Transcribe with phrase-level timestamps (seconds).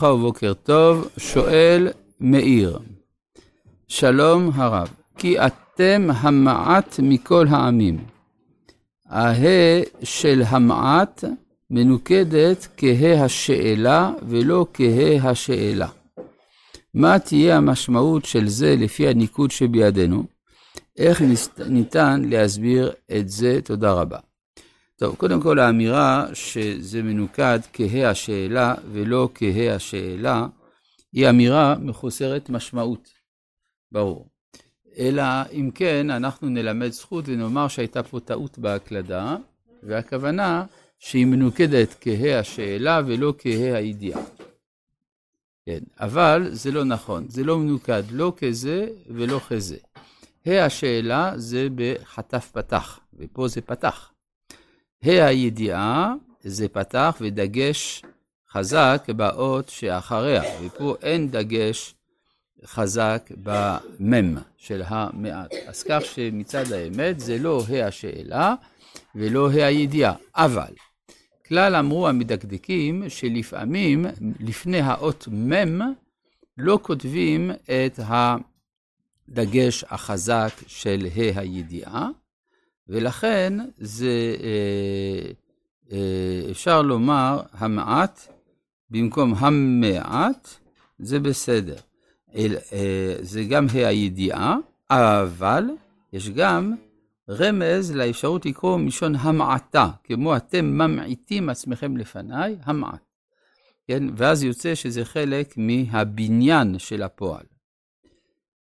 [0.00, 1.88] ברכה ובוקר טוב, שואל
[2.20, 2.78] מאיר,
[3.88, 4.88] שלום הרב,
[5.18, 8.04] כי אתם המעט מכל העמים.
[9.06, 9.34] הה
[10.02, 11.24] של המעט
[11.70, 15.88] מנוקדת כהה השאלה ולא כהה השאלה.
[16.94, 20.24] מה תהיה המשמעות של זה לפי הניקוד שבידינו?
[20.98, 21.22] איך
[21.66, 23.60] ניתן להסביר את זה?
[23.64, 24.18] תודה רבה.
[24.98, 30.46] טוב, קודם כל האמירה שזה מנוקד כהה השאלה ולא כהה השאלה,
[31.12, 33.08] היא אמירה מחוסרת משמעות,
[33.92, 34.28] ברור.
[34.98, 35.22] אלא
[35.52, 39.36] אם כן, אנחנו נלמד זכות ונאמר שהייתה פה טעות בהקלדה,
[39.82, 40.64] והכוונה
[40.98, 44.22] שהיא מנוקדת כהה השאלה ולא כהה הידיעה.
[45.66, 49.76] כן, אבל זה לא נכון, זה לא מנוקד לא כזה ולא כזה.
[50.46, 54.12] ה' השאלה זה בחטף פתח, ופה זה פתח.
[55.02, 58.02] ה' הידיעה זה פתח ודגש
[58.50, 61.94] חזק באות שאחריה, ופה אין דגש
[62.64, 65.54] חזק במם של המעט.
[65.66, 68.54] אז כך שמצד האמת זה לא ה' השאלה
[69.14, 70.72] ולא ה' הידיעה, אבל
[71.46, 74.06] כלל אמרו המדקדקים שלפעמים
[74.40, 75.80] לפני האות מם
[76.58, 78.00] לא כותבים את
[79.28, 82.08] הדגש החזק של ה' הידיעה,
[82.88, 85.30] ולכן זה, אה,
[85.92, 88.20] אה, אפשר לומר המעט
[88.90, 90.48] במקום המעט,
[90.98, 91.76] זה בסדר.
[92.36, 94.56] אה, זה גם הידיעה,
[94.90, 95.64] אבל
[96.12, 96.74] יש גם
[97.28, 103.06] רמז לאפשרות לקרוא מלשון המעטה, כמו אתם ממעיטים עצמכם לפניי, המעט.
[103.86, 104.02] כן?
[104.16, 107.44] ואז יוצא שזה חלק מהבניין של הפועל.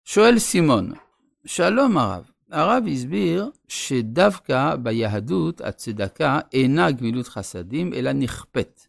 [0.04, 0.92] שואל סימון,
[1.44, 8.88] שלום הרב, הרב הסביר שדווקא ביהדות הצדקה אינה גמילות חסדים, אלא נכפית.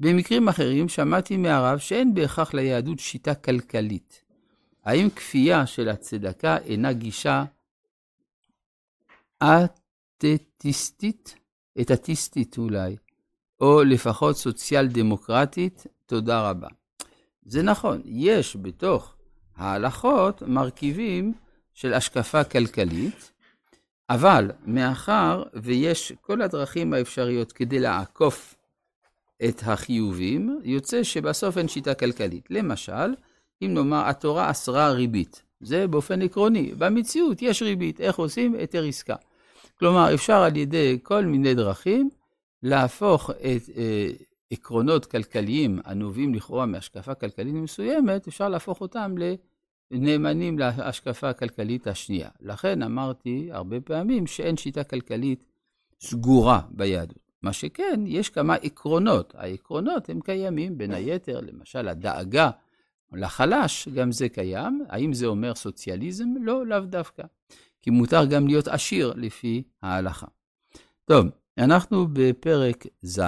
[0.00, 4.22] במקרים אחרים שמעתי מהרב שאין בהכרח ליהדות שיטה כלכלית.
[4.84, 7.44] האם כפייה של הצדקה אינה גישה
[9.42, 11.36] אתטיסטית?
[11.80, 12.96] אתטיסטית אולי,
[13.60, 15.86] או לפחות סוציאל דמוקרטית?
[16.06, 16.68] תודה רבה.
[17.42, 19.14] זה נכון, יש בתוך
[19.56, 21.32] ההלכות מרכיבים
[21.80, 23.32] של השקפה כלכלית,
[24.10, 28.54] אבל מאחר ויש כל הדרכים האפשריות כדי לעקוף
[29.48, 32.46] את החיובים, יוצא שבסוף אין שיטה כלכלית.
[32.50, 33.14] למשל,
[33.62, 36.72] אם נאמר, התורה אסרה ריבית, זה באופן עקרוני.
[36.78, 38.54] במציאות יש ריבית, איך עושים?
[38.54, 39.16] היתר עסקה.
[39.78, 42.10] כלומר, אפשר על ידי כל מיני דרכים
[42.62, 44.10] להפוך את אה,
[44.50, 49.34] עקרונות כלכליים הנובעים לכאורה מהשקפה כלכלית מסוימת, אפשר להפוך אותם ל...
[49.90, 52.28] נאמנים להשקפה הכלכלית השנייה.
[52.40, 55.44] לכן אמרתי הרבה פעמים שאין שיטה כלכלית
[56.00, 57.30] סגורה ביהדות.
[57.42, 59.34] מה שכן, יש כמה עקרונות.
[59.36, 62.50] העקרונות הם קיימים, בין היתר, למשל הדאגה
[63.12, 64.84] לחלש, גם זה קיים.
[64.88, 66.28] האם זה אומר סוציאליזם?
[66.40, 67.22] לא, לאו דווקא.
[67.82, 70.26] כי מותר גם להיות עשיר לפי ההלכה.
[71.04, 71.26] טוב,
[71.58, 73.20] אנחנו בפרק ז',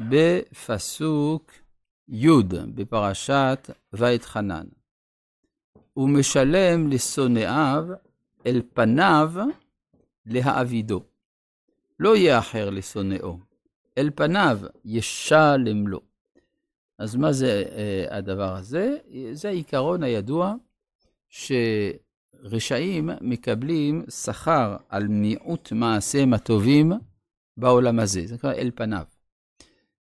[0.00, 1.52] בפסוק
[2.08, 2.28] י'
[2.74, 4.66] בפרשת ואתחנן.
[5.96, 7.86] ומשלם לשונאיו
[8.46, 9.32] אל פניו
[10.26, 11.02] להעבידו.
[12.00, 13.38] לא יאחר לשונאו,
[13.98, 16.00] אל פניו ישלם לו.
[16.98, 18.96] אז מה זה uh, הדבר הזה?
[19.32, 20.54] זה העיקרון הידוע
[21.28, 26.92] שרשעים מקבלים שכר על מיעוט מעשיהם הטובים
[27.56, 29.04] בעולם הזה, זה נקרא אל פניו.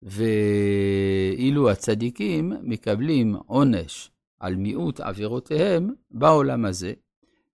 [0.02, 4.12] ואילו הצדיקים מקבלים עונש
[4.46, 6.94] על מיעוט עבירותיהם בעולם הזה,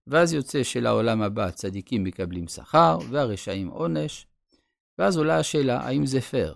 [0.07, 4.28] ואז יוצא שלעולם הבא צדיקים מקבלים שכר והרשעים עונש,
[4.97, 6.56] ואז עולה השאלה, האם זה פייר?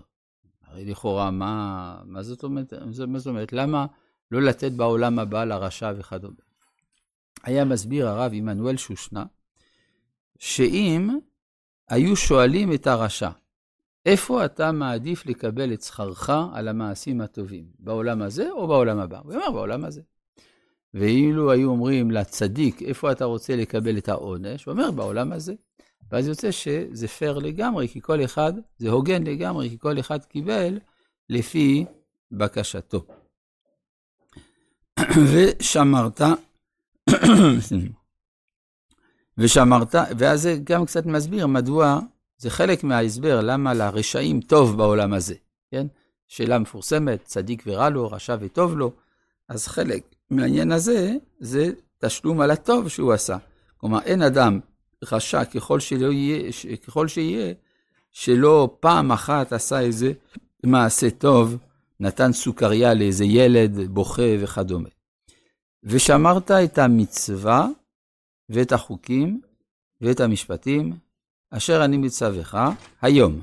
[0.66, 2.72] הרי לכאורה, מה, מה, זאת אומרת,
[3.06, 3.52] מה זאת אומרת?
[3.52, 3.86] למה
[4.30, 6.34] לא לתת בעולם הבא לרשע וכדומה?
[7.44, 9.24] היה מסביר הרב עמנואל שושנה,
[10.38, 11.18] שאם
[11.88, 13.30] היו שואלים את הרשע,
[14.06, 19.18] איפה אתה מעדיף לקבל את שכרך על המעשים הטובים, בעולם הזה או בעולם הבא?
[19.24, 20.02] הוא אמר, בעולם הזה.
[20.98, 24.64] ואילו היו אומרים לצדיק, איפה אתה רוצה לקבל את העונש?
[24.64, 25.54] הוא אומר, בעולם הזה.
[26.10, 30.78] ואז יוצא שזה פייר לגמרי, כי כל אחד, זה הוגן לגמרי, כי כל אחד קיבל
[31.28, 31.84] לפי
[32.32, 33.06] בקשתו.
[35.32, 36.20] ושמרת,
[39.38, 42.00] ושמרת, ואז זה גם קצת מסביר מדוע,
[42.38, 45.34] זה חלק מההסבר למה לרשעים טוב בעולם הזה,
[45.70, 45.86] כן?
[46.28, 48.92] שאלה מפורסמת, צדיק ורע לו, רשע וטוב לו,
[49.48, 53.36] אז חלק מהעניין הזה, זה תשלום על הטוב שהוא עשה.
[53.76, 54.60] כלומר, אין אדם
[55.12, 56.52] רשע ככל, שלא יהיה,
[56.86, 57.54] ככל שיהיה,
[58.12, 60.12] שלא פעם אחת עשה איזה
[60.64, 61.56] מעשה טוב
[62.00, 64.88] נתן סוכריה לאיזה ילד בוכה וכדומה.
[65.84, 67.68] ושמרת את המצווה
[68.48, 69.40] ואת החוקים
[70.00, 70.92] ואת המשפטים
[71.50, 72.54] אשר אני מצווך
[73.02, 73.40] היום.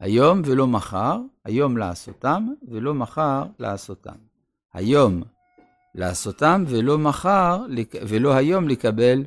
[0.00, 4.14] היום ולא מחר, היום לעשותם ולא מחר לעשותם.
[4.72, 5.22] היום
[5.94, 7.66] לעשותם ולא מחר
[8.08, 9.24] ולא היום לקבל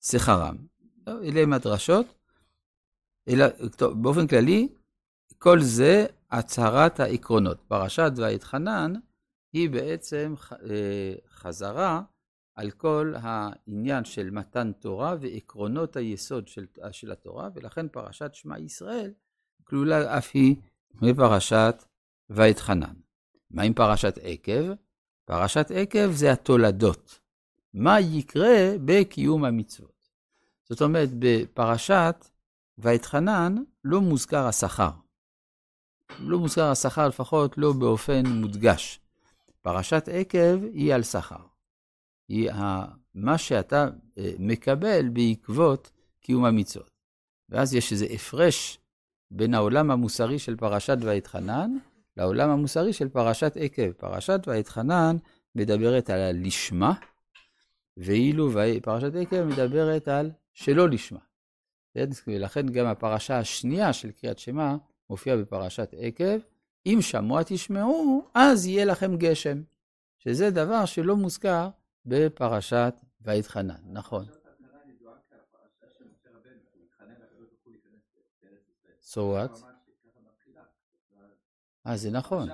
[0.00, 0.56] שכרם.
[1.08, 2.06] אלה הם הדרשות.
[3.28, 4.68] אלא, טוב, באופן כללי,
[5.38, 7.60] כל זה הצהרת העקרונות.
[7.68, 8.92] פרשת ואתחנן
[9.52, 12.02] היא בעצם אה, חזרה
[12.54, 19.12] על כל העניין של מתן תורה ועקרונות היסוד של, של התורה, ולכן פרשת שמע ישראל
[19.64, 20.56] כלולה אף היא
[21.02, 21.84] מפרשת
[22.30, 22.94] ואתחנן.
[23.50, 24.72] מה עם פרשת עקב?
[25.24, 27.20] פרשת עקב זה התולדות.
[27.74, 30.08] מה יקרה בקיום המצוות.
[30.68, 32.26] זאת אומרת, בפרשת
[32.78, 34.90] ואתחנן לא מוזכר השכר.
[36.18, 39.00] לא מוזכר השכר, לפחות לא באופן מודגש.
[39.62, 41.44] פרשת עקב היא על שכר.
[42.28, 42.50] היא
[43.14, 43.88] מה שאתה
[44.18, 45.90] אה, מקבל בעקבות
[46.20, 46.90] קיום המצוות.
[47.48, 48.78] ואז יש איזה הפרש
[49.30, 51.70] בין העולם המוסרי של פרשת ואתחנן
[52.16, 53.92] לעולם המוסרי של פרשת עקב.
[53.92, 55.16] פרשת ואתחנן
[55.54, 56.92] מדברת על הלשמה,
[57.96, 58.50] ואילו
[58.82, 61.20] פרשת עקב מדברת על שלא לשמה.
[62.26, 64.76] ולכן גם הפרשה השנייה של קריאת שמע
[65.10, 66.38] מופיעה בפרשת עקב,
[66.86, 69.62] אם שמוע תשמעו, אז יהיה לכם גשם,
[70.18, 71.68] שזה דבר שלא מוזכר
[72.06, 74.24] בפרשת ויתחנן, נכון.
[79.14, 79.71] So what?
[81.86, 82.48] אה, זה נכון.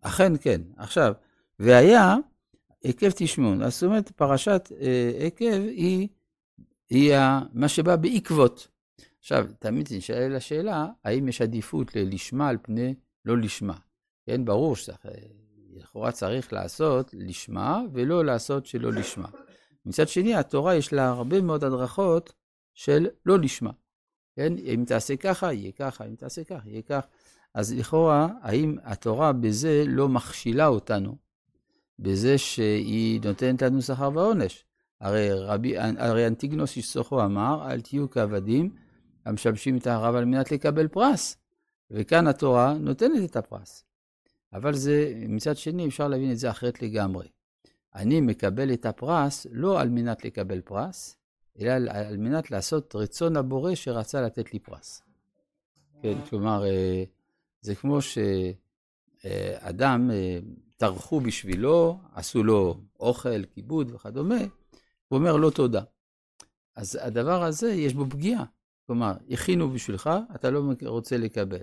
[0.00, 0.60] אכן כן.
[0.76, 1.12] עכשיו,
[1.58, 2.16] והיה
[2.84, 3.70] עקב תשמעון.
[3.70, 6.08] זאת אומרת, פרשת אה, עקב היא,
[6.90, 7.14] היא
[7.52, 8.68] מה שבא בעקבות.
[9.20, 12.94] עכשיו, תמיד נשאלה השאלה, האם יש עדיפות ללשמה על פני
[13.24, 13.74] לא לשמה?
[14.26, 19.28] כן, ברור שלכאורה צריך לעשות לשמה ולא לעשות שלא לשמה.
[19.86, 22.32] מצד שני, התורה יש לה הרבה מאוד הדרכות
[22.74, 23.70] של לא לשמה.
[24.36, 27.06] כן, אם תעשה ככה, יהיה ככה, אם תעשה ככה, יהיה ככה.
[27.54, 31.16] אז לכאורה, האם התורה בזה לא מכשילה אותנו?
[31.98, 34.64] בזה שהיא נותנת לנו שכר ועונש.
[35.00, 38.76] הרי, רבי, הרי אנטיגנוס איש סוחו אמר, אל תהיו כעבדים
[39.24, 41.36] המשמשים את הרב על מנת לקבל פרס.
[41.90, 43.84] וכאן התורה נותנת את הפרס.
[44.52, 47.28] אבל זה, מצד שני, אפשר להבין את זה אחרת לגמרי.
[47.94, 51.16] אני מקבל את הפרס לא על מנת לקבל פרס,
[51.60, 55.02] אלא על מנת לעשות רצון הבורא שרצה לתת לי פרס.
[56.02, 57.04] כן, כלומר, אה,
[57.60, 60.38] זה כמו שאדם, אה,
[60.76, 64.40] טרחו בשבילו, עשו לו אוכל, כיבוד וכדומה,
[65.08, 65.82] הוא אומר לא תודה.
[66.76, 68.44] אז הדבר הזה, יש בו פגיעה.
[68.86, 71.62] כלומר, הכינו בשבילך, אתה לא רוצה לקבל.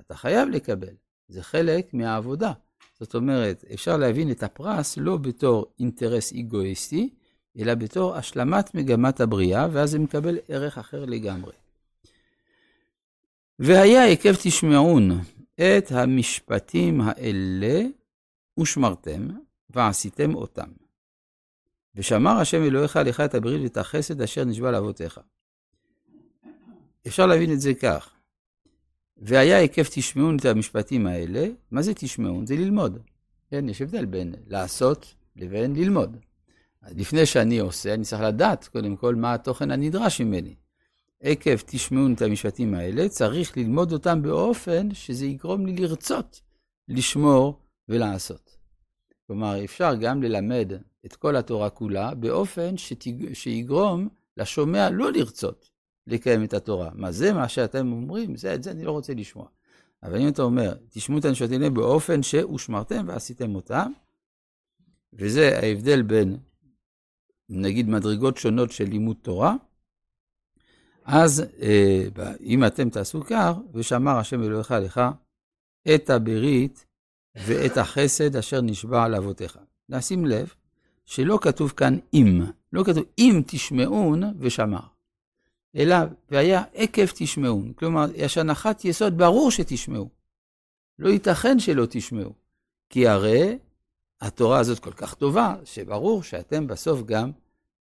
[0.00, 0.94] אתה חייב לקבל,
[1.28, 2.52] זה חלק מהעבודה.
[3.00, 7.10] זאת אומרת, אפשר להבין את הפרס לא בתור אינטרס אגואיסטי,
[7.58, 11.52] אלא בתור השלמת מגמת הבריאה, ואז זה מקבל ערך אחר לגמרי.
[13.58, 15.20] והיה עקב תשמעון
[15.54, 17.82] את המשפטים האלה
[18.60, 19.28] ושמרתם,
[19.70, 20.68] ועשיתם אותם.
[21.94, 25.20] ושמר השם אלוהיך לך את הברית ואת החסד אשר נשבע לאבותיך.
[27.06, 28.10] אפשר להבין את זה כך.
[29.20, 32.46] והיה היקף תשמעון את המשפטים האלה, מה זה תשמעון?
[32.46, 32.98] זה ללמוד.
[33.50, 36.16] כן, יש הבדל בין לעשות לבין ללמוד.
[36.96, 40.54] לפני שאני עושה, אני צריך לדעת קודם כל מה התוכן הנדרש ממני.
[41.22, 46.40] עקב תשמעון את המשפטים האלה, צריך ללמוד אותם באופן שזה יגרום לי לרצות
[46.88, 48.56] לשמור ולעשות.
[49.26, 50.72] כלומר, אפשר גם ללמד
[51.06, 53.32] את כל התורה כולה באופן שתג...
[53.32, 55.69] שיגרום לשומע לא לרצות
[56.10, 56.90] לקיים את התורה.
[56.94, 58.36] מה זה מה שאתם אומרים?
[58.36, 59.46] זה, את זה אני לא רוצה לשמוע.
[60.02, 63.92] אבל אם אתה אומר, תשמעו את הנשות האלה באופן שהושמרתם ועשיתם אותם,
[65.12, 66.36] וזה ההבדל בין,
[67.48, 69.54] נגיד, מדרגות שונות של לימוד תורה,
[71.04, 75.00] אז אה, אם אתם תעשו כך, ושמר השם אלוהיך לך
[75.94, 76.86] את הברית
[77.34, 79.58] ואת החסד אשר נשבע על אבותיך.
[79.88, 80.54] נשים לב
[81.04, 84.80] שלא כתוב כאן אם, לא כתוב אם תשמעון ושמר,
[85.76, 85.96] אלא
[86.30, 87.72] והיה עקב תשמעון.
[87.72, 90.08] כלומר, יש הנחת יסוד, ברור שתשמעו.
[90.98, 92.32] לא ייתכן שלא תשמעו,
[92.90, 93.58] כי הרי
[94.20, 97.30] התורה הזאת כל כך טובה, שברור שאתם בסוף גם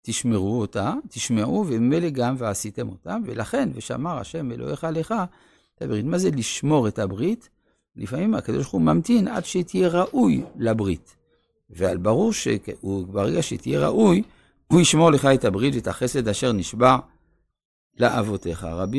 [0.02, 5.16] תשמרו אותה, תשמעו, וממילא גם ועשיתם אותה, ולכן, ושמר השם אלוהיך לך
[5.76, 6.06] את הברית.
[6.06, 7.50] מה זה לשמור את הברית?
[7.96, 11.16] לפעמים הקדוש ברוך הוא ממתין עד שתהיה ראוי לברית.
[11.70, 14.24] ועל ברור שברגע שתהיה ראוי,
[14.68, 16.98] הוא ישמור לך את הברית ואת החסד אשר נשבע
[18.00, 18.64] לאבותיך.
[18.64, 18.96] רבי